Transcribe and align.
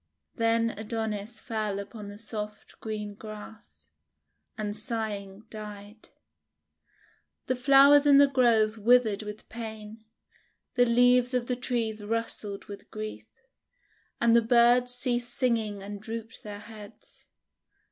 Then 0.33 0.71
Adonis 0.79 1.39
fell 1.39 1.77
upon 1.77 2.07
the 2.07 2.17
soft 2.17 2.79
green 2.79 3.13
grass, 3.13 3.89
and 4.57 4.75
sighing 4.75 5.45
died. 5.51 6.09
The 7.45 7.55
flowers 7.55 8.07
in 8.07 8.17
the 8.17 8.25
Grove 8.25 8.79
withered 8.79 9.21
with 9.21 9.47
pain, 9.47 10.03
the 10.73 10.85
leaves 10.87 11.35
of 11.35 11.45
the 11.45 11.55
trees 11.55 12.03
rustled 12.03 12.65
with 12.65 12.89
grief, 12.89 13.27
and 14.19 14.35
the 14.35 14.41
birds 14.41 14.91
ceased 14.91 15.35
singing 15.35 15.83
and 15.83 16.01
drooped 16.01 16.41
their 16.41 16.61
heads. 16.61 17.27